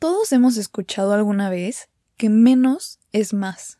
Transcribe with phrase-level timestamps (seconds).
[0.00, 3.76] Todos hemos escuchado alguna vez que menos es más.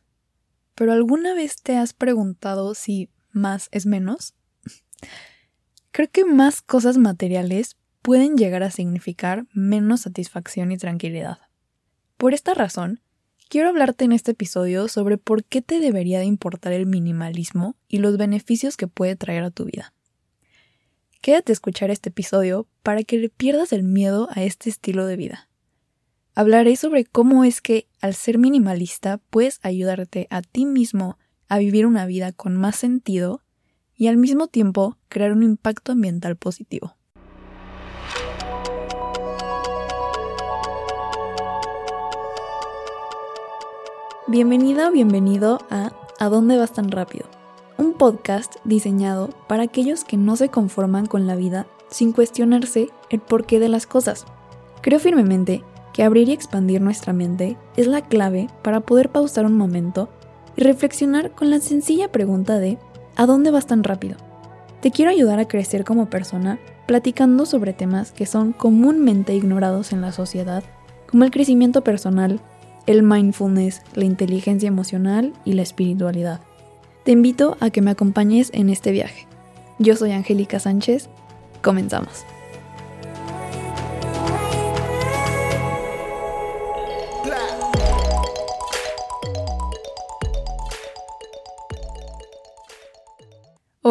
[0.75, 4.35] Pero ¿alguna vez te has preguntado si más es menos?
[5.93, 11.39] Creo que más cosas materiales pueden llegar a significar menos satisfacción y tranquilidad.
[12.19, 13.01] Por esta razón,
[13.49, 17.97] quiero hablarte en este episodio sobre por qué te debería de importar el minimalismo y
[17.97, 19.95] los beneficios que puede traer a tu vida.
[21.23, 25.17] Quédate a escuchar este episodio para que le pierdas el miedo a este estilo de
[25.17, 25.50] vida.
[26.35, 31.19] Hablaré sobre cómo es que al ser minimalista puedes ayudarte a ti mismo
[31.49, 33.43] a vivir una vida con más sentido
[33.97, 36.97] y al mismo tiempo crear un impacto ambiental positivo.
[44.29, 47.25] Bienvenida o bienvenido a ¿A dónde vas tan rápido?
[47.79, 53.21] Un podcast diseñado para aquellos que no se conforman con la vida sin cuestionarse el
[53.21, 54.27] porqué de las cosas.
[54.83, 59.57] Creo firmemente que abrir y expandir nuestra mente es la clave para poder pausar un
[59.57, 60.09] momento
[60.57, 62.79] y reflexionar con la sencilla pregunta de
[63.17, 64.17] ¿a dónde vas tan rápido?
[64.81, 70.01] Te quiero ayudar a crecer como persona platicando sobre temas que son comúnmente ignorados en
[70.01, 70.65] la sociedad,
[71.09, 72.41] como el crecimiento personal,
[72.87, 76.41] el mindfulness, la inteligencia emocional y la espiritualidad.
[77.05, 79.27] Te invito a que me acompañes en este viaje.
[79.79, 81.09] Yo soy Angélica Sánchez.
[81.63, 82.25] Comenzamos.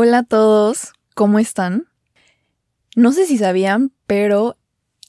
[0.02, 1.90] Hola a todos, ¿cómo están?
[2.96, 4.56] No sé si sabían, pero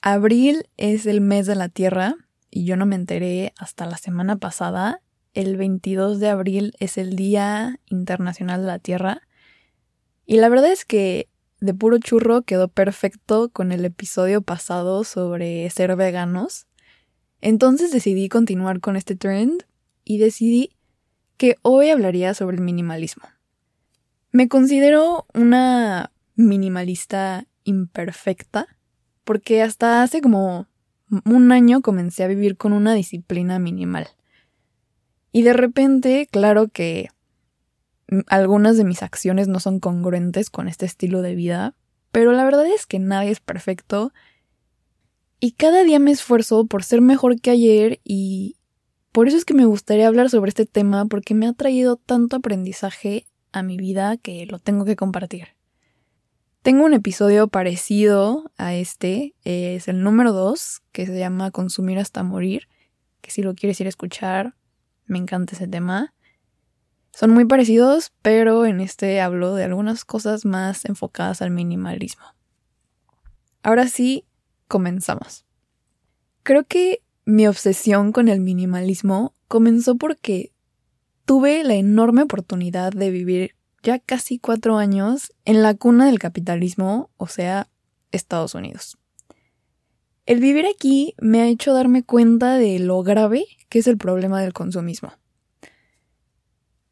[0.02, 2.16] abril es el mes de la Tierra
[2.50, 5.00] y yo no me enteré hasta la semana pasada.
[5.32, 9.22] El 22 de abril es el Día Internacional de la Tierra
[10.26, 11.28] y la verdad es que
[11.60, 16.66] de puro churro quedó perfecto con el episodio pasado sobre ser veganos.
[17.40, 19.62] Entonces decidí continuar con este trend
[20.02, 20.70] y decidí
[21.36, 23.22] que hoy hablaría sobre el minimalismo.
[24.32, 28.66] Me considero una minimalista imperfecta
[29.24, 30.68] porque hasta hace como
[31.24, 34.08] un año comencé a vivir con una disciplina minimal.
[35.32, 37.08] Y de repente, claro que
[38.26, 41.74] algunas de mis acciones no son congruentes con este estilo de vida,
[42.12, 44.12] pero la verdad es que nadie es perfecto
[45.38, 48.56] y cada día me esfuerzo por ser mejor que ayer y
[49.12, 52.36] por eso es que me gustaría hablar sobre este tema porque me ha traído tanto
[52.36, 55.48] aprendizaje a mi vida que lo tengo que compartir.
[56.62, 62.22] Tengo un episodio parecido a este, es el número 2, que se llama Consumir hasta
[62.22, 62.68] morir,
[63.22, 64.54] que si lo quieres ir a escuchar,
[65.06, 66.12] me encanta ese tema.
[67.12, 72.24] Son muy parecidos, pero en este hablo de algunas cosas más enfocadas al minimalismo.
[73.62, 74.26] Ahora sí,
[74.68, 75.44] comenzamos.
[76.42, 80.52] Creo que mi obsesión con el minimalismo comenzó porque
[81.30, 83.54] tuve la enorme oportunidad de vivir
[83.84, 87.68] ya casi cuatro años en la cuna del capitalismo, o sea,
[88.10, 88.98] Estados Unidos.
[90.26, 94.42] El vivir aquí me ha hecho darme cuenta de lo grave que es el problema
[94.42, 95.12] del consumismo.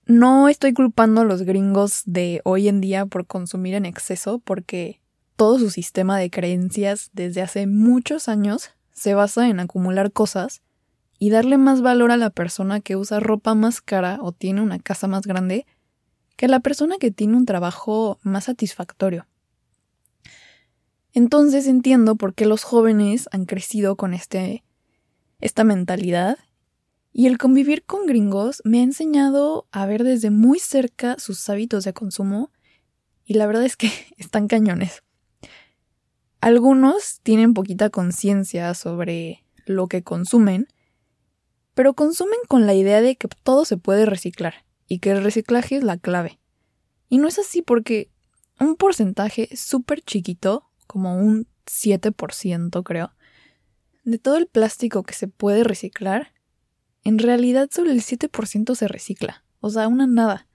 [0.06, 5.00] No estoy culpando a los gringos de hoy en día por consumir en exceso, porque
[5.34, 10.62] todo su sistema de creencias desde hace muchos años se basa en acumular cosas
[11.18, 14.78] y darle más valor a la persona que usa ropa más cara o tiene una
[14.78, 15.66] casa más grande
[16.36, 19.26] que a la persona que tiene un trabajo más satisfactorio.
[21.12, 24.62] Entonces entiendo por qué los jóvenes han crecido con este,
[25.40, 26.38] esta mentalidad
[27.12, 31.82] y el convivir con gringos me ha enseñado a ver desde muy cerca sus hábitos
[31.82, 32.52] de consumo
[33.24, 35.02] y la verdad es que están cañones.
[36.40, 40.68] Algunos tienen poquita conciencia sobre lo que consumen
[41.78, 45.76] pero consumen con la idea de que todo se puede reciclar y que el reciclaje
[45.76, 46.40] es la clave.
[47.08, 48.10] Y no es así porque
[48.58, 53.12] un porcentaje súper chiquito, como un 7% creo,
[54.02, 56.34] de todo el plástico que se puede reciclar,
[57.04, 60.48] en realidad solo el 7% se recicla, o sea, una nada.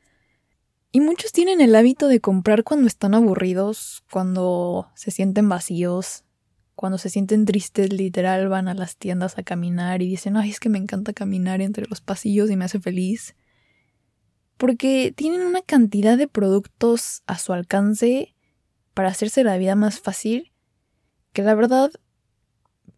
[0.92, 6.25] Y muchos tienen el hábito de comprar cuando están aburridos, cuando se sienten vacíos,
[6.75, 10.60] cuando se sienten tristes, literal, van a las tiendas a caminar y dicen, ay, es
[10.60, 13.36] que me encanta caminar entre los pasillos y me hace feliz.
[14.58, 18.36] Porque tienen una cantidad de productos a su alcance
[18.94, 20.52] para hacerse la vida más fácil
[21.34, 21.92] que la verdad,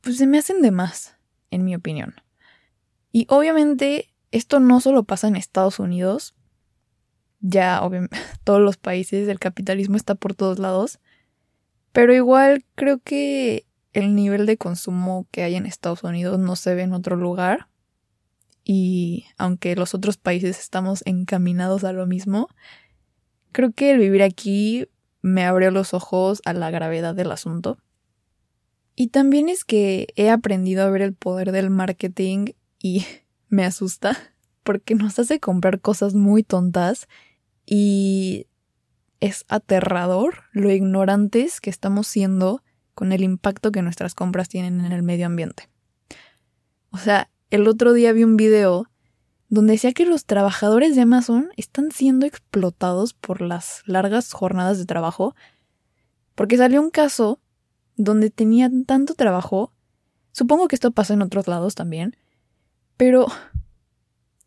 [0.01, 1.15] pues se me hacen de más,
[1.51, 2.15] en mi opinión.
[3.11, 6.35] Y obviamente esto no solo pasa en Estados Unidos,
[7.39, 10.99] ya obviamente todos los países, el capitalismo está por todos lados,
[11.95, 16.75] pero igual creo que el nivel de consumo que hay en Estados Unidos no se
[16.75, 17.69] ve en otro lugar.
[18.65, 22.49] Y aunque los otros países estamos encaminados a lo mismo,
[23.53, 24.89] creo que el vivir aquí
[25.21, 27.77] me abrió los ojos a la gravedad del asunto.
[28.97, 33.05] Y también es que he aprendido a ver el poder del marketing y
[33.47, 34.17] me asusta
[34.63, 37.07] porque nos hace comprar cosas muy tontas
[37.65, 38.47] y
[39.19, 42.61] es aterrador lo ignorantes que estamos siendo
[42.93, 45.69] con el impacto que nuestras compras tienen en el medio ambiente.
[46.91, 48.89] O sea, el otro día vi un video
[49.49, 54.85] donde decía que los trabajadores de Amazon están siendo explotados por las largas jornadas de
[54.85, 55.35] trabajo,
[56.33, 57.39] porque salió un caso
[57.95, 59.71] donde tenían tanto trabajo,
[60.31, 62.17] supongo que esto pasa en otros lados también,
[62.97, 63.27] pero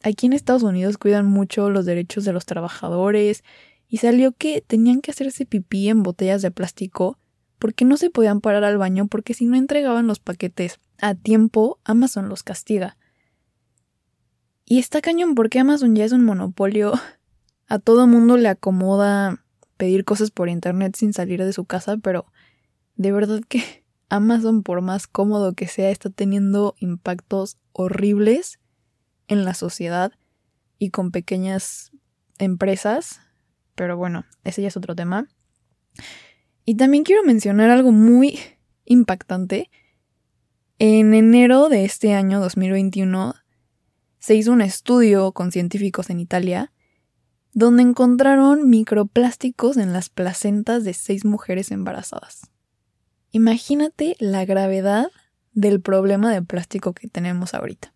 [0.02, 3.44] aquí en Estados Unidos cuidan mucho los derechos de los trabajadores
[3.88, 7.18] y salió que tenían que hacerse pipí en botellas de plástico
[7.58, 11.80] porque no se podían parar al baño porque si no entregaban los paquetes a tiempo,
[11.84, 12.96] Amazon los castiga.
[14.64, 16.92] Y está cañón porque Amazon ya es un monopolio.
[17.70, 19.44] A todo mundo le acomoda
[19.76, 22.24] pedir cosas por internet sin salir de su casa, pero
[22.96, 28.58] de verdad que Amazon, por más cómodo que sea, está teniendo impactos horribles
[29.26, 30.12] en la sociedad
[30.78, 31.92] y con pequeñas
[32.38, 33.20] empresas.
[33.78, 35.28] Pero bueno, ese ya es otro tema.
[36.64, 38.40] Y también quiero mencionar algo muy
[38.84, 39.70] impactante.
[40.80, 43.36] En enero de este año 2021
[44.18, 46.72] se hizo un estudio con científicos en Italia
[47.52, 52.50] donde encontraron microplásticos en las placentas de seis mujeres embarazadas.
[53.30, 55.06] Imagínate la gravedad
[55.52, 57.94] del problema de plástico que tenemos ahorita.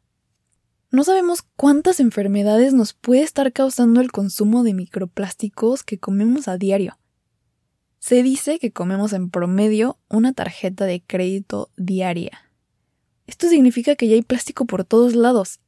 [0.92, 6.58] No sabemos cuántas enfermedades nos puede estar causando el consumo de microplásticos que comemos a
[6.58, 6.98] diario.
[7.98, 12.52] Se dice que comemos en promedio una tarjeta de crédito diaria.
[13.26, 15.60] Esto significa que ya hay plástico por todos lados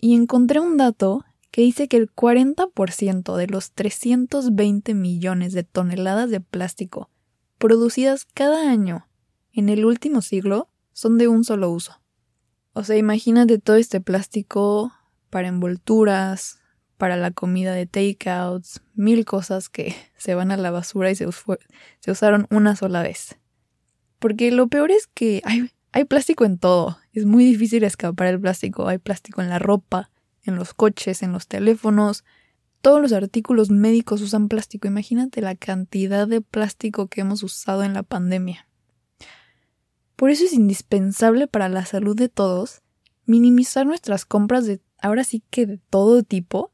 [0.00, 6.30] y encontré un dato que dice que el 40% de los 320 millones de toneladas
[6.30, 7.10] de plástico
[7.58, 9.08] producidas cada año
[9.52, 12.00] en el último siglo son de un solo uso.
[12.74, 14.92] O sea, imagínate todo este plástico
[15.30, 16.58] para envolturas,
[16.98, 21.26] para la comida de takeouts, mil cosas que se van a la basura y se,
[22.06, 23.36] usaron una sola vez.
[24.18, 26.98] Porque lo peor es que hay, hay plástico en todo.
[27.12, 28.88] Es muy difícil escapar el plástico.
[28.88, 30.10] Hay plástico en la ropa,
[30.42, 32.24] en los coches, en los teléfonos.
[32.80, 34.88] Todos los artículos médicos usan plástico.
[34.88, 38.66] Imagínate la cantidad de plástico que hemos usado en la pandemia.
[40.16, 42.82] Por eso es indispensable para la salud de todos
[43.26, 46.72] minimizar nuestras compras de ahora sí que de todo tipo,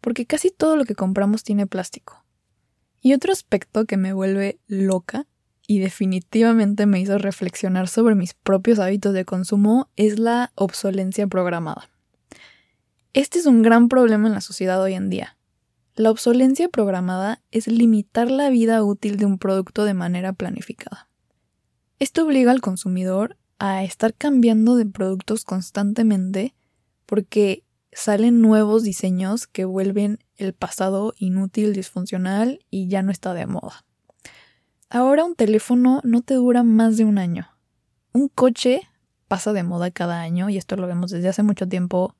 [0.00, 2.24] porque casi todo lo que compramos tiene plástico.
[3.00, 5.26] Y otro aspecto que me vuelve loca
[5.66, 11.88] y definitivamente me hizo reflexionar sobre mis propios hábitos de consumo es la obsolencia programada.
[13.12, 15.36] Este es un gran problema en la sociedad hoy en día.
[15.94, 21.09] La obsolencia programada es limitar la vida útil de un producto de manera planificada.
[22.00, 26.54] Esto obliga al consumidor a estar cambiando de productos constantemente
[27.04, 27.62] porque
[27.92, 33.84] salen nuevos diseños que vuelven el pasado inútil, disfuncional y ya no está de moda.
[34.88, 37.48] Ahora un teléfono no te dura más de un año.
[38.14, 38.80] Un coche
[39.28, 42.16] pasa de moda cada año y esto lo vemos desde hace mucho tiempo.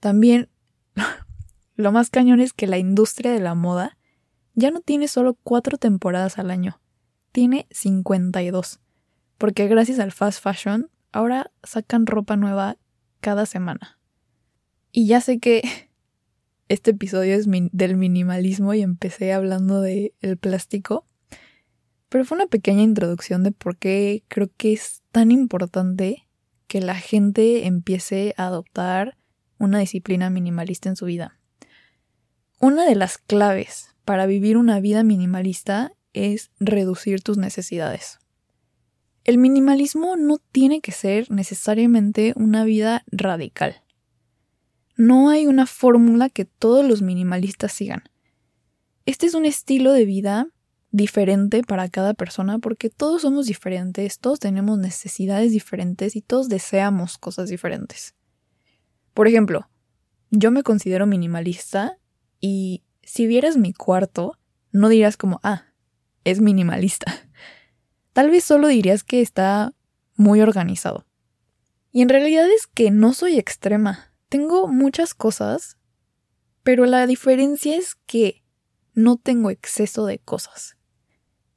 [0.00, 0.50] También
[1.76, 3.96] lo más cañón es que la industria de la moda
[4.52, 6.78] ya no tiene solo cuatro temporadas al año,
[7.32, 8.80] tiene 52.
[9.38, 12.76] Porque gracias al fast fashion, ahora sacan ropa nueva
[13.20, 13.98] cada semana.
[14.92, 15.62] Y ya sé que
[16.68, 21.06] este episodio es del minimalismo y empecé hablando del plástico,
[22.08, 26.26] pero fue una pequeña introducción de por qué creo que es tan importante
[26.66, 29.16] que la gente empiece a adoptar
[29.58, 31.38] una disciplina minimalista en su vida.
[32.60, 38.18] Una de las claves para vivir una vida minimalista es reducir tus necesidades.
[39.28, 43.82] El minimalismo no tiene que ser necesariamente una vida radical.
[44.96, 48.04] No hay una fórmula que todos los minimalistas sigan.
[49.04, 50.48] Este es un estilo de vida
[50.92, 57.18] diferente para cada persona porque todos somos diferentes, todos tenemos necesidades diferentes y todos deseamos
[57.18, 58.14] cosas diferentes.
[59.12, 59.68] Por ejemplo,
[60.30, 61.98] yo me considero minimalista
[62.40, 64.38] y si vieras mi cuarto,
[64.72, 65.64] no dirás como, ah,
[66.24, 67.27] es minimalista.
[68.18, 69.72] Tal vez solo dirías que está
[70.16, 71.06] muy organizado.
[71.92, 74.12] Y en realidad es que no soy extrema.
[74.28, 75.76] Tengo muchas cosas,
[76.64, 78.42] pero la diferencia es que
[78.92, 80.74] no tengo exceso de cosas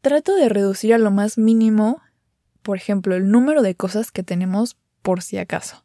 [0.02, 2.02] trato de reducir a lo más mínimo
[2.62, 5.84] por ejemplo, el número de cosas que tenemos por si acaso.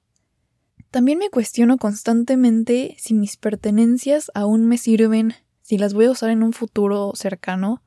[0.90, 6.30] También me cuestiono constantemente si mis pertenencias aún me sirven, si las voy a usar
[6.30, 7.82] en un futuro cercano,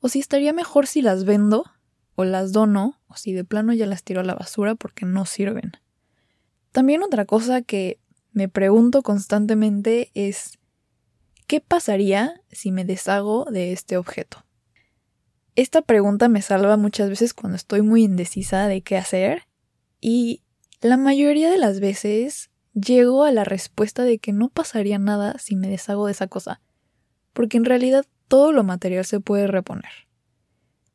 [0.00, 1.64] o si estaría mejor si las vendo,
[2.14, 5.24] o las dono, o si de plano ya las tiro a la basura porque no
[5.26, 5.72] sirven.
[6.72, 7.98] También otra cosa que
[8.32, 10.58] me pregunto constantemente es
[11.46, 14.44] ¿qué pasaría si me deshago de este objeto?
[15.54, 19.42] Esta pregunta me salva muchas veces cuando estoy muy indecisa de qué hacer
[20.00, 20.42] y
[20.80, 25.54] la mayoría de las veces llego a la respuesta de que no pasaría nada si
[25.56, 26.62] me deshago de esa cosa,
[27.34, 29.90] porque en realidad todo lo material se puede reponer.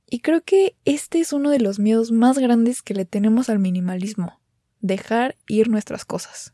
[0.10, 3.60] Y creo que este es uno de los miedos más grandes que le tenemos al
[3.60, 4.40] minimalismo,
[4.80, 6.54] dejar ir nuestras cosas.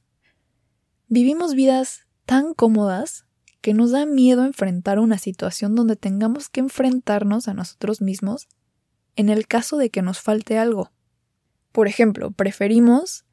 [1.08, 3.26] Vivimos vidas tan cómodas
[3.62, 8.48] que nos da miedo enfrentar una situación donde tengamos que enfrentarnos a nosotros mismos
[9.16, 10.92] en el caso de que nos falte algo.
[11.72, 13.26] Por ejemplo, preferimos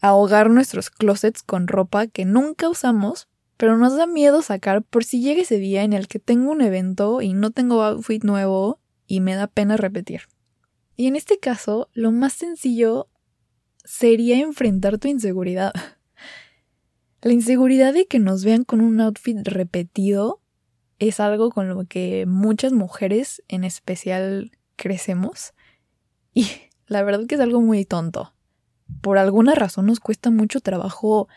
[0.00, 5.20] ahogar nuestros closets con ropa que nunca usamos, pero nos da miedo sacar por si
[5.20, 9.20] llega ese día en el que tengo un evento y no tengo outfit nuevo y
[9.20, 10.22] me da pena repetir.
[10.94, 13.08] Y en este caso, lo más sencillo
[13.82, 15.72] sería enfrentar tu inseguridad.
[17.22, 20.40] La inseguridad de que nos vean con un outfit repetido
[21.00, 25.52] es algo con lo que muchas mujeres en especial crecemos.
[26.32, 26.46] Y
[26.86, 28.34] la verdad que es algo muy tonto.
[29.00, 31.28] Por alguna razón nos cuesta mucho trabajo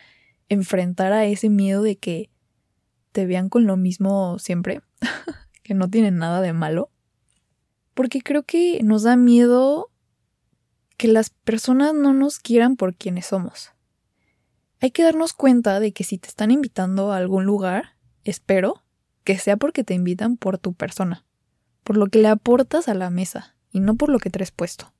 [0.49, 2.29] enfrentar a ese miedo de que
[3.11, 4.81] te vean con lo mismo siempre,
[5.63, 6.90] que no tienen nada de malo.
[7.93, 9.91] Porque creo que nos da miedo
[10.97, 13.71] que las personas no nos quieran por quienes somos.
[14.79, 18.83] Hay que darnos cuenta de que si te están invitando a algún lugar, espero
[19.23, 21.25] que sea porque te invitan por tu persona,
[21.83, 24.93] por lo que le aportas a la mesa y no por lo que traes puesto.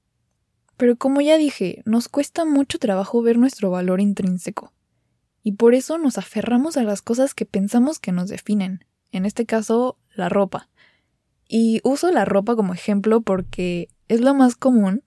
[0.78, 4.74] Pero como ya dije, nos cuesta mucho trabajo ver nuestro valor intrínseco.
[5.44, 9.46] Y por eso nos aferramos a las cosas que pensamos que nos definen, en este
[9.46, 10.70] caso, la ropa.
[11.54, 15.04] Y uso la ropa como ejemplo porque es lo más común,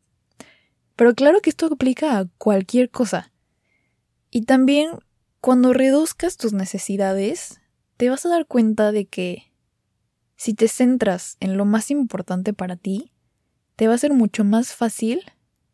[0.95, 3.33] pero claro que esto aplica a cualquier cosa.
[4.31, 4.91] Y también,
[5.41, 7.63] cuando reduzcas tus necesidades,
[7.97, 9.55] te vas a dar cuenta de que
[10.37, 13.15] si te centras en lo más importante para ti,
[13.75, 15.23] te va a ser mucho más fácil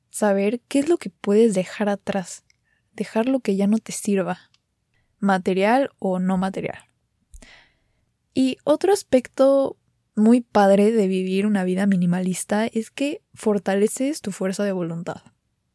[0.09, 2.45] saber qué es lo que puedes dejar atrás,
[2.93, 4.39] dejar lo que ya no te sirva,
[5.19, 6.85] material o no material.
[8.35, 9.77] Y otro aspecto
[10.17, 15.23] muy padre de vivir una vida minimalista es que fortaleces tu fuerza de voluntad.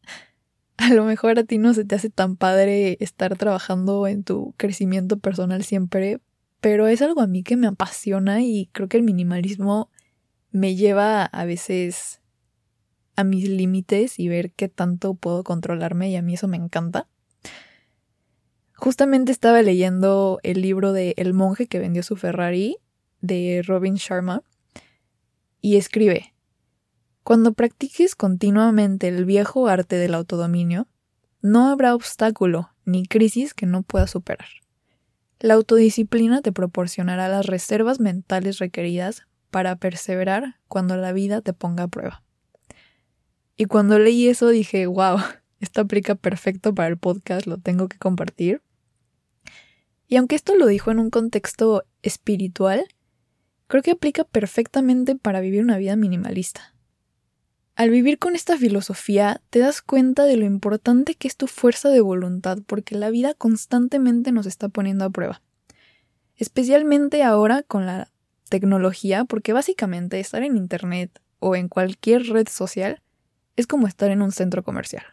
[0.77, 4.53] A lo mejor a ti no se te hace tan padre estar trabajando en tu
[4.57, 6.19] crecimiento personal siempre,
[6.59, 9.89] pero es algo a mí que me apasiona y creo que el minimalismo
[10.51, 12.21] me lleva a veces
[13.15, 17.07] a mis límites y ver qué tanto puedo controlarme y a mí eso me encanta.
[18.73, 22.77] Justamente estaba leyendo el libro de El monje que vendió su Ferrari
[23.22, 24.43] de Robin Sharma
[25.62, 26.34] y escribe,
[27.24, 30.88] Cuando practiques continuamente el viejo arte del autodominio,
[31.41, 34.48] no habrá obstáculo ni crisis que no puedas superar.
[35.39, 41.84] La autodisciplina te proporcionará las reservas mentales requeridas para perseverar cuando la vida te ponga
[41.84, 42.24] a prueba.
[43.57, 45.17] Y cuando leí eso dije, wow,
[45.60, 48.62] esto aplica perfecto para el podcast, lo tengo que compartir.
[50.07, 52.86] Y aunque esto lo dijo en un contexto espiritual,
[53.67, 56.75] creo que aplica perfectamente para vivir una vida minimalista.
[57.75, 61.89] Al vivir con esta filosofía, te das cuenta de lo importante que es tu fuerza
[61.89, 65.41] de voluntad, porque la vida constantemente nos está poniendo a prueba.
[66.38, 68.12] Especialmente ahora con la
[68.48, 73.01] tecnología, porque básicamente estar en Internet o en cualquier red social
[73.57, 75.03] es como estar en un centro comercial.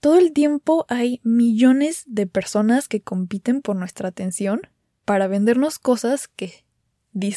[0.00, 4.62] Todo el tiempo hay millones de personas que compiten por nuestra atención
[5.04, 6.64] para vendernos cosas que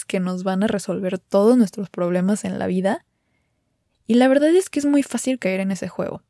[0.06, 3.06] que nos van a resolver todos nuestros problemas en la vida.
[4.06, 6.24] Y la verdad es que es muy fácil caer en ese juego.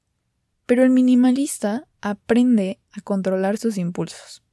[0.66, 4.44] Pero el minimalista aprende a controlar sus impulsos.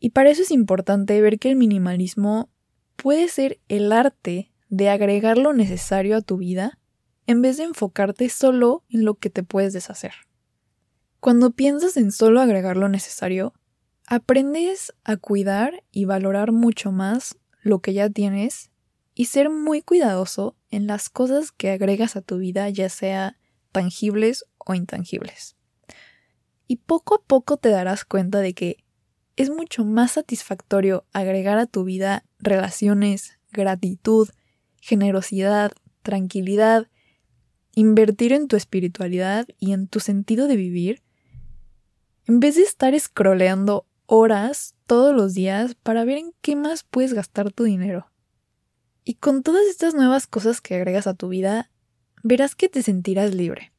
[0.00, 2.50] Y para eso es importante ver que el minimalismo
[2.96, 6.78] puede ser el arte de agregar lo necesario a tu vida
[7.26, 10.12] en vez de enfocarte solo en lo que te puedes deshacer.
[11.20, 13.52] Cuando piensas en solo agregar lo necesario,
[14.06, 17.36] aprendes a cuidar y valorar mucho más
[17.68, 18.70] lo que ya tienes
[19.14, 23.36] y ser muy cuidadoso en las cosas que agregas a tu vida, ya sea
[23.72, 25.56] tangibles o intangibles.
[26.66, 28.84] Y poco a poco te darás cuenta de que
[29.36, 34.28] es mucho más satisfactorio agregar a tu vida relaciones, gratitud,
[34.80, 35.72] generosidad,
[36.02, 36.88] tranquilidad
[37.78, 41.00] invertir en tu espiritualidad y en tu sentido de vivir,
[42.26, 47.12] en vez de estar scrolleando horas todos los días para ver en qué más puedes
[47.12, 48.10] gastar tu dinero.
[49.04, 51.70] Y con todas estas nuevas cosas que agregas a tu vida,
[52.24, 53.72] verás que te sentirás libre.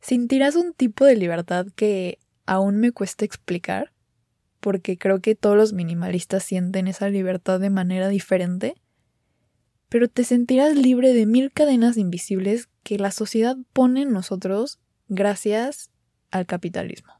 [0.00, 3.92] Sentirás un tipo de libertad que aún me cuesta explicar,
[4.58, 8.74] porque creo que todos los minimalistas sienten esa libertad de manera diferente,
[9.88, 15.92] pero te sentirás libre de mil cadenas invisibles que la sociedad pone en nosotros gracias
[16.32, 17.12] al capitalismo.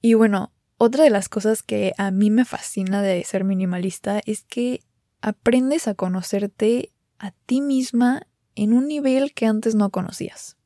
[0.00, 0.53] Y bueno,
[0.84, 4.80] otra de las cosas que a mí me fascina de ser minimalista es que
[5.20, 10.56] aprendes a conocerte a ti misma en un nivel que antes no conocías.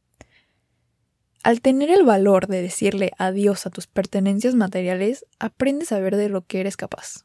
[1.43, 6.29] Al tener el valor de decirle adiós a tus pertenencias materiales, aprendes a ver de
[6.29, 7.25] lo que eres capaz.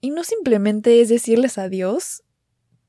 [0.00, 2.24] Y no simplemente es decirles adiós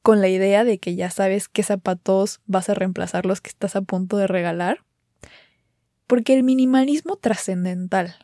[0.02, 3.76] con la idea de que ya sabes qué zapatos vas a reemplazar los que estás
[3.76, 4.84] a punto de regalar,
[6.08, 8.16] porque el minimalismo trascendental,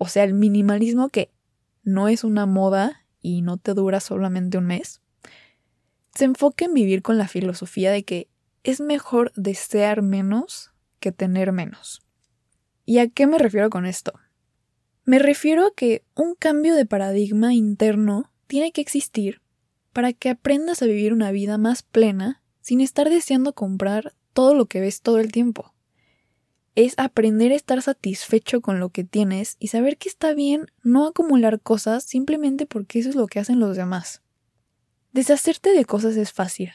[0.00, 1.32] o sea, el minimalismo que
[1.82, 5.00] no es una moda y no te dura solamente un mes,
[6.14, 8.28] se enfoca en vivir con la filosofía de que
[8.62, 12.00] es mejor desear menos que tener menos.
[12.84, 14.12] ¿Y a qué me refiero con esto?
[15.04, 19.42] Me refiero a que un cambio de paradigma interno tiene que existir
[19.92, 24.66] para que aprendas a vivir una vida más plena sin estar deseando comprar todo lo
[24.66, 25.74] que ves todo el tiempo
[26.84, 31.08] es aprender a estar satisfecho con lo que tienes y saber que está bien no
[31.08, 34.22] acumular cosas simplemente porque eso es lo que hacen los demás.
[35.12, 36.70] Deshacerte de cosas es fácil.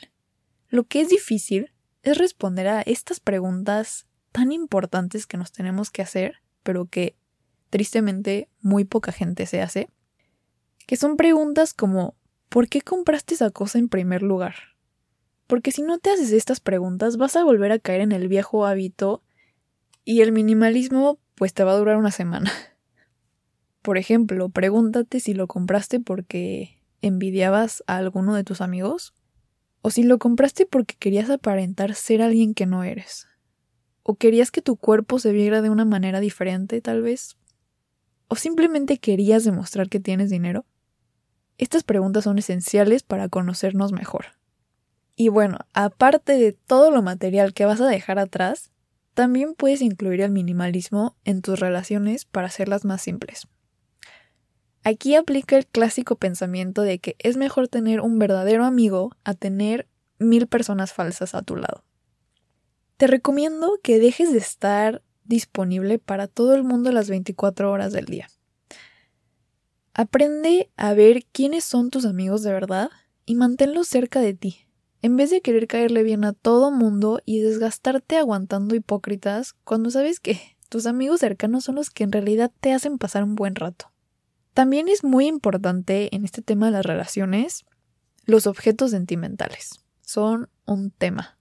[0.67, 6.01] Lo que es difícil es responder a estas preguntas tan importantes que nos tenemos que
[6.01, 7.15] hacer, pero que
[7.69, 9.87] tristemente muy poca gente se hace,
[10.85, 12.17] que son preguntas como
[12.49, 14.55] ¿por qué compraste esa cosa en primer lugar?
[15.47, 18.65] Porque si no te haces estas preguntas vas a volver a caer en el viejo
[18.65, 19.23] hábito
[20.05, 22.51] y el minimalismo pues te va a durar una semana.
[23.81, 29.13] Por ejemplo, pregúntate si lo compraste porque envidiabas a alguno de tus amigos
[29.81, 33.27] o si lo compraste porque querías aparentar ser alguien que no eres.
[34.01, 37.37] O querías que tu cuerpo se viera de una manera diferente, tal vez.
[38.27, 40.65] O simplemente querías demostrar que tienes dinero.
[41.57, 44.25] Estas preguntas son esenciales para conocernos mejor.
[45.15, 48.72] Y bueno, aparte de todo lo material que vas a dejar atrás,
[49.13, 53.47] también puedes incluir el minimalismo en tus relaciones para hacerlas más simples.
[54.83, 59.87] Aquí aplica el clásico pensamiento de que es mejor tener un verdadero amigo a tener
[60.19, 61.83] mil personas falsas a tu lado.
[62.97, 68.05] Te recomiendo que dejes de estar disponible para todo el mundo las 24 horas del
[68.05, 68.27] día.
[69.93, 72.89] Aprende a ver quiénes son tus amigos de verdad
[73.25, 74.67] y manténlos cerca de ti,
[75.03, 80.21] en vez de querer caerle bien a todo mundo y desgastarte aguantando hipócritas cuando sabes
[80.21, 80.39] que
[80.69, 83.91] tus amigos cercanos son los que en realidad te hacen pasar un buen rato.
[84.53, 87.65] También es muy importante en este tema de las relaciones
[88.23, 89.83] los objetos sentimentales.
[90.01, 91.37] Son un tema.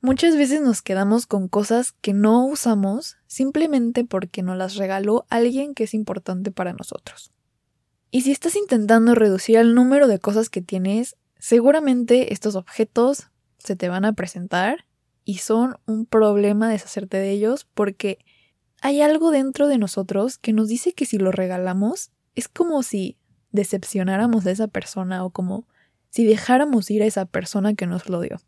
[0.00, 5.74] Muchas veces nos quedamos con cosas que no usamos simplemente porque nos las regaló alguien
[5.74, 7.32] que es importante para nosotros.
[8.12, 13.28] Y si estás intentando reducir el número de cosas que tienes, Seguramente estos objetos
[13.58, 14.86] se te van a presentar
[15.26, 18.18] y son un problema deshacerte de ellos porque
[18.80, 23.18] hay algo dentro de nosotros que nos dice que si lo regalamos es como si
[23.52, 25.68] decepcionáramos a esa persona o como
[26.08, 28.40] si dejáramos ir a esa persona que nos lo dio.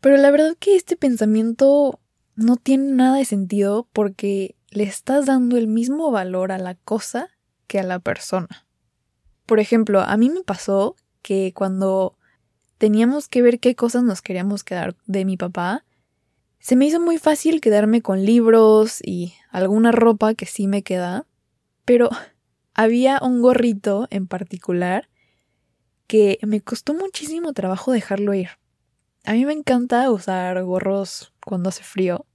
[0.00, 2.00] Pero la verdad que este pensamiento
[2.34, 7.28] no tiene nada de sentido porque le estás dando el mismo valor a la cosa
[7.68, 8.66] que a la persona.
[9.46, 12.16] Por ejemplo, a mí me pasó que cuando
[12.78, 15.84] teníamos que ver qué cosas nos queríamos quedar de mi papá,
[16.58, 21.26] se me hizo muy fácil quedarme con libros y alguna ropa que sí me queda,
[21.84, 22.10] pero
[22.74, 25.08] había un gorrito en particular
[26.06, 28.48] que me costó muchísimo trabajo dejarlo ir.
[29.24, 32.26] A mí me encanta usar gorros cuando hace frío.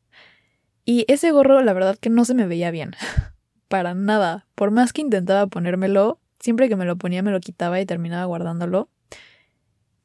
[0.86, 2.96] Y ese gorro la verdad que no se me veía bien.
[3.68, 4.48] Para nada.
[4.56, 8.26] Por más que intentaba ponérmelo, Siempre que me lo ponía me lo quitaba y terminaba
[8.26, 8.88] guardándolo.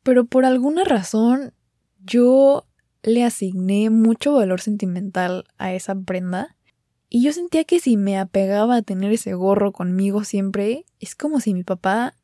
[0.02, 1.52] Pero por alguna razón
[2.02, 2.66] yo
[3.02, 6.56] le asigné mucho valor sentimental a esa prenda.
[7.10, 11.40] Y yo sentía que si me apegaba a tener ese gorro conmigo siempre, es como
[11.40, 12.14] si mi papá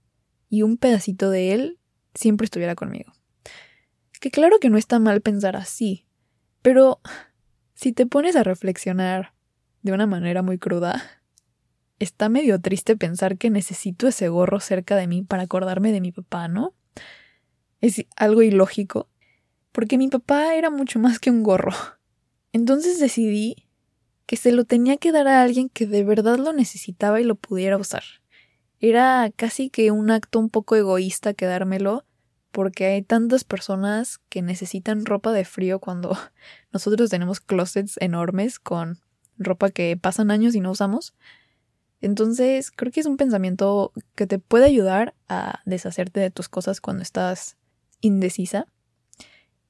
[0.49, 1.79] y un pedacito de él
[2.15, 3.13] siempre estuviera conmigo.
[4.19, 6.07] Que claro que no está mal pensar así,
[6.63, 7.03] pero
[7.75, 9.35] si te pones a reflexionar
[9.83, 11.05] de una manera muy cruda,
[11.99, 16.13] está medio triste pensar que necesito ese gorro cerca de mí para acordarme de mi
[16.13, 16.75] papá, ¿no?
[17.81, 19.09] Es algo ilógico.
[19.73, 21.75] porque mi papá era mucho más que un gorro.
[22.53, 23.69] Entonces decidí
[24.25, 27.35] que se lo tenía que dar a alguien que de verdad lo necesitaba y lo
[27.35, 28.03] pudiera usar.
[28.81, 32.07] Era casi que un acto un poco egoísta quedármelo,
[32.53, 36.17] porque hay tantas personas que necesitan ropa de frío cuando
[36.73, 38.99] nosotros tenemos closets enormes con
[39.39, 41.15] ropa que pasan años y no usamos.
[42.07, 46.81] Entonces, creo que es un pensamiento que te puede ayudar a deshacerte de tus cosas
[46.81, 47.57] cuando estás
[48.01, 48.69] indecisa.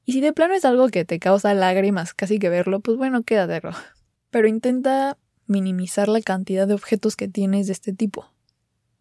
[0.04, 3.22] Y si de plano es algo que te causa lágrimas casi que verlo, pues bueno,
[3.22, 3.70] quédatelo.
[4.30, 8.30] Pero intenta minimizar la cantidad de objetos que tienes de este tipo.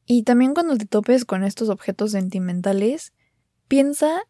[0.06, 3.12] Y también cuando te topes con estos objetos sentimentales,
[3.68, 4.22] piensa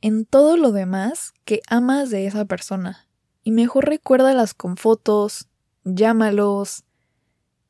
[0.00, 3.08] en todo lo demás que amas de esa persona.
[3.42, 5.48] Y mejor recuérdalas con fotos,
[5.82, 6.84] llámalos,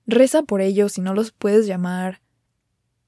[0.06, 2.20] reza por ellos si no los puedes llamar.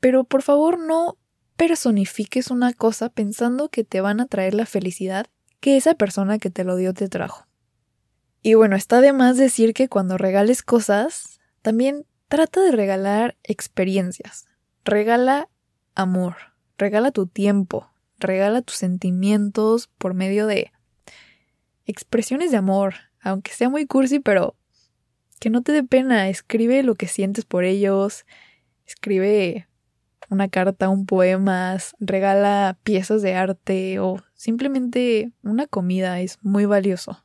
[0.01, 1.19] Pero por favor no
[1.57, 5.27] personifiques una cosa pensando que te van a traer la felicidad
[5.61, 7.47] que esa persona que te lo dio te trajo.
[8.43, 14.47] Y bueno, está de más decir que cuando regales cosas, también trata de regalar experiencias.
[14.85, 15.49] Regala
[15.95, 16.37] amor,
[16.79, 20.71] regala tu tiempo, regala tus sentimientos por medio de
[21.87, 24.55] expresiones de amor, aunque sea muy cursi, pero
[25.39, 28.25] que no te dé pena, escribe lo que sientes por ellos,
[28.87, 29.69] escribe
[30.31, 37.25] una carta, un poema, regala piezas de arte o simplemente una comida es muy valioso.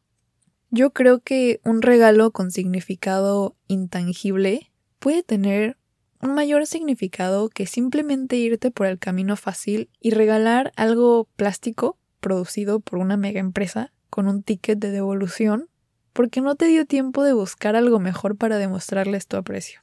[0.70, 5.78] Yo creo que un regalo con significado intangible puede tener
[6.22, 12.80] un mayor significado que simplemente irte por el camino fácil y regalar algo plástico producido
[12.80, 15.71] por una mega empresa con un ticket de devolución
[16.14, 19.82] porque no te dio tiempo de buscar algo mejor para demostrarles tu aprecio.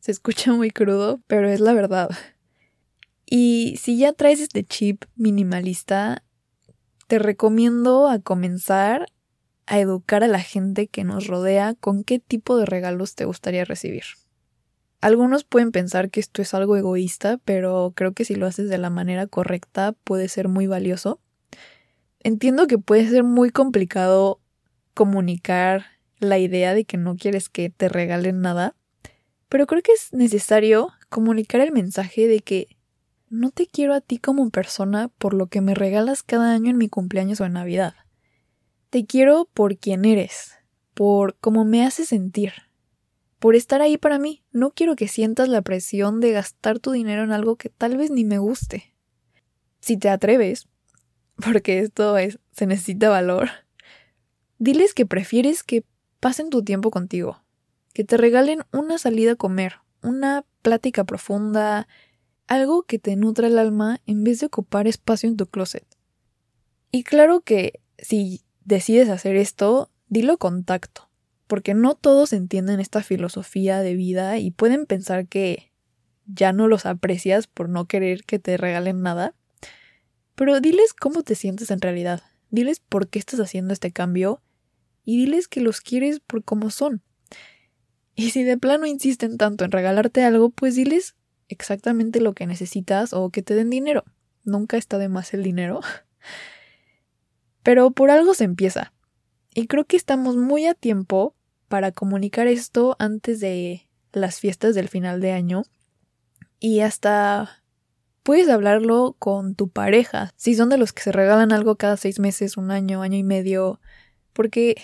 [0.00, 2.10] Se escucha muy crudo, pero es la verdad.
[3.26, 6.24] Y si ya traes este chip minimalista,
[7.06, 9.06] te recomiendo a comenzar
[9.66, 13.64] a educar a la gente que nos rodea con qué tipo de regalos te gustaría
[13.64, 14.02] recibir.
[15.00, 18.78] Algunos pueden pensar que esto es algo egoísta, pero creo que si lo haces de
[18.78, 21.20] la manera correcta puede ser muy valioso.
[22.18, 24.39] Entiendo que puede ser muy complicado
[25.00, 25.86] comunicar
[26.18, 28.76] la idea de que no quieres que te regalen nada,
[29.48, 32.76] pero creo que es necesario comunicar el mensaje de que
[33.30, 36.76] no te quiero a ti como persona por lo que me regalas cada año en
[36.76, 37.94] mi cumpleaños o en Navidad.
[38.90, 40.58] Te quiero por quien eres,
[40.92, 42.52] por cómo me haces sentir,
[43.38, 44.44] por estar ahí para mí.
[44.52, 48.10] No quiero que sientas la presión de gastar tu dinero en algo que tal vez
[48.10, 48.94] ni me guste.
[49.80, 50.68] Si te atreves,
[51.36, 53.48] porque esto es, se necesita valor,
[54.60, 55.86] Diles que prefieres que
[56.20, 57.42] pasen tu tiempo contigo,
[57.94, 61.88] que te regalen una salida a comer, una plática profunda,
[62.46, 65.86] algo que te nutra el alma en vez de ocupar espacio en tu closet.
[66.90, 71.08] Y claro que si decides hacer esto, dilo con tacto,
[71.46, 75.72] porque no todos entienden esta filosofía de vida y pueden pensar que
[76.26, 79.34] ya no los aprecias por no querer que te regalen nada.
[80.34, 84.42] Pero diles cómo te sientes en realidad, diles por qué estás haciendo este cambio
[85.04, 87.02] y diles que los quieres por como son.
[88.14, 91.16] Y si de plano insisten tanto en regalarte algo, pues diles
[91.48, 94.04] exactamente lo que necesitas o que te den dinero.
[94.44, 95.80] Nunca está de más el dinero.
[97.62, 98.92] Pero por algo se empieza.
[99.54, 101.34] Y creo que estamos muy a tiempo
[101.68, 105.62] para comunicar esto antes de las fiestas del final de año.
[106.58, 107.62] Y hasta
[108.22, 110.32] puedes hablarlo con tu pareja.
[110.36, 113.24] Si son de los que se regalan algo cada seis meses, un año, año y
[113.24, 113.80] medio.
[114.32, 114.76] Porque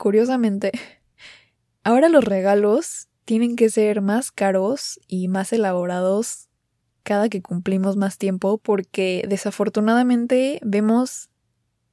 [0.00, 0.72] Curiosamente,
[1.84, 6.48] ahora los regalos tienen que ser más caros y más elaborados
[7.02, 11.28] cada que cumplimos más tiempo porque desafortunadamente vemos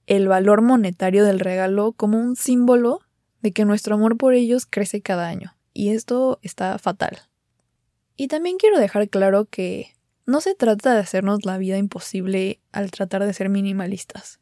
[0.06, 3.02] el valor monetario del regalo como un símbolo
[3.42, 5.54] de que nuestro amor por ellos crece cada año.
[5.74, 7.20] Y esto está fatal.
[8.16, 9.94] Y también quiero dejar claro que
[10.26, 14.40] no se trata de hacernos la vida imposible al tratar de ser minimalistas.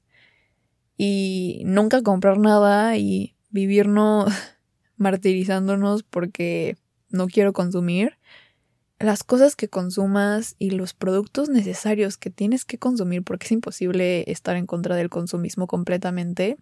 [0.97, 4.31] Y nunca comprar nada y vivirnos
[4.97, 6.77] martirizándonos porque
[7.09, 8.17] no quiero consumir,
[8.99, 14.29] las cosas que consumas y los productos necesarios que tienes que consumir porque es imposible
[14.31, 16.57] estar en contra del consumismo completamente.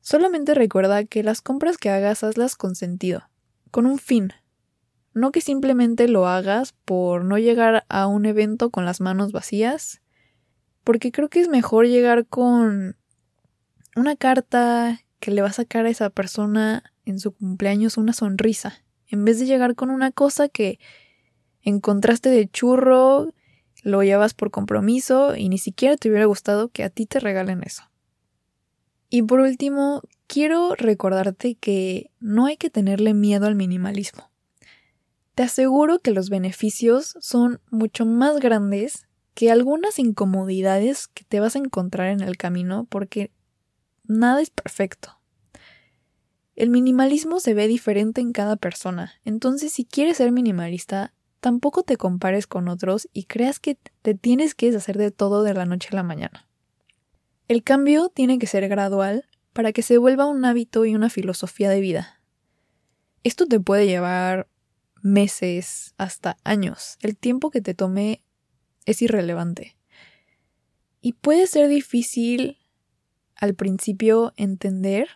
[0.00, 3.28] Solamente recuerda que las compras que hagas hazlas con sentido,
[3.70, 4.32] con un fin.
[5.14, 10.00] No que simplemente lo hagas por no llegar a un evento con las manos vacías,
[10.88, 12.96] porque creo que es mejor llegar con
[13.94, 18.82] una carta que le va a sacar a esa persona en su cumpleaños una sonrisa,
[19.06, 20.78] en vez de llegar con una cosa que
[21.60, 23.34] encontraste de churro,
[23.82, 27.62] lo llevas por compromiso y ni siquiera te hubiera gustado que a ti te regalen
[27.64, 27.82] eso.
[29.10, 34.30] Y por último, quiero recordarte que no hay que tenerle miedo al minimalismo.
[35.34, 39.06] Te aseguro que los beneficios son mucho más grandes
[39.38, 43.30] que algunas incomodidades que te vas a encontrar en el camino porque
[44.02, 45.20] nada es perfecto.
[46.56, 51.96] El minimalismo se ve diferente en cada persona, entonces si quieres ser minimalista, tampoco te
[51.96, 55.90] compares con otros y creas que te tienes que deshacer de todo de la noche
[55.92, 56.48] a la mañana.
[57.46, 61.70] El cambio tiene que ser gradual para que se vuelva un hábito y una filosofía
[61.70, 62.20] de vida.
[63.22, 64.48] Esto te puede llevar
[65.00, 66.98] meses, hasta años.
[67.02, 68.24] El tiempo que te tome
[68.88, 69.76] es irrelevante.
[71.00, 72.58] Y puede ser difícil
[73.36, 75.08] al principio entender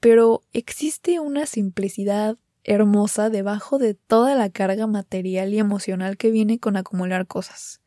[0.00, 6.58] pero existe una simplicidad hermosa debajo de toda la carga material y emocional que viene
[6.58, 7.80] con acumular cosas.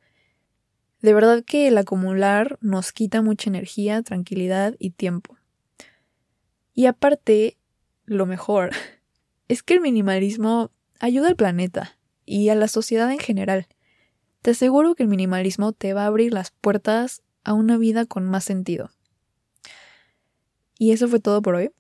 [1.02, 5.38] De verdad que el acumular nos quita mucha energía, tranquilidad y tiempo.
[6.74, 7.58] Y aparte,
[8.06, 8.72] lo mejor
[9.48, 13.68] es que el minimalismo ayuda al planeta y a la sociedad en general.
[14.44, 18.26] Te aseguro que el minimalismo te va a abrir las puertas a una vida con
[18.26, 18.92] más sentido.
[20.78, 21.72] Y eso fue todo por hoy.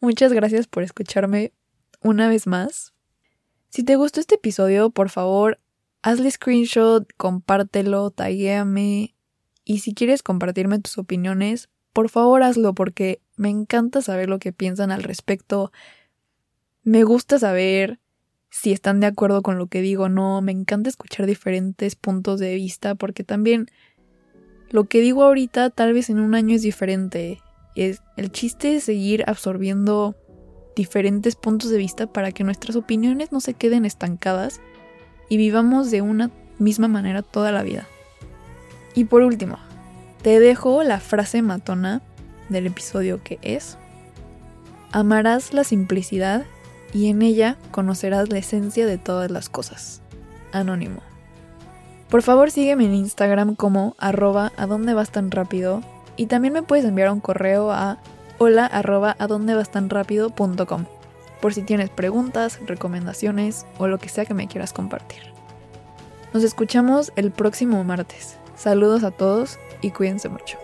[0.00, 1.54] Muchas gracias por escucharme
[2.02, 2.92] una vez más.
[3.70, 5.58] Si te gustó este episodio, por favor,
[6.02, 9.14] hazle screenshot, compártelo, taguéame.
[9.64, 14.52] Y si quieres compartirme tus opiniones, por favor hazlo porque me encanta saber lo que
[14.52, 15.72] piensan al respecto.
[16.82, 17.98] Me gusta saber
[18.54, 20.40] si están de acuerdo con lo que digo o no.
[20.40, 23.66] Me encanta escuchar diferentes puntos de vista porque también
[24.70, 27.40] lo que digo ahorita tal vez en un año es diferente
[27.74, 30.14] es, el chiste es seguir absorbiendo
[30.76, 34.60] diferentes puntos de vista para que nuestras opiniones no se queden estancadas
[35.28, 37.88] y vivamos de una misma manera toda la vida.
[38.94, 39.58] Y por último,
[40.22, 42.02] te dejo la frase matona
[42.50, 43.78] del episodio que es,
[44.92, 46.46] amarás la simplicidad
[46.94, 50.00] y en ella conocerás la esencia de todas las cosas.
[50.52, 51.02] Anónimo.
[52.08, 54.52] Por favor sígueme en Instagram como arroba
[55.10, 55.82] tan rápido
[56.16, 57.98] y también me puedes enviar un correo a
[58.38, 58.70] hola
[59.70, 59.90] tan
[61.40, 65.34] por si tienes preguntas, recomendaciones o lo que sea que me quieras compartir.
[66.32, 68.38] Nos escuchamos el próximo martes.
[68.56, 70.63] Saludos a todos y cuídense mucho.